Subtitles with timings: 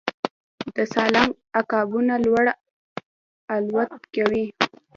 [0.75, 2.45] د سالنګ عقابونه لوړ
[3.55, 4.45] الوت کوي